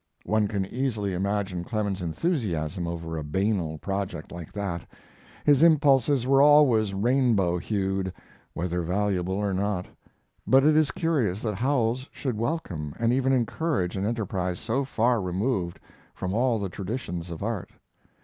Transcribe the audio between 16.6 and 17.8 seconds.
traditions of art.